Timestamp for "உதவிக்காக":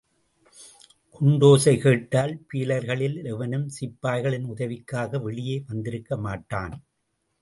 4.47-5.19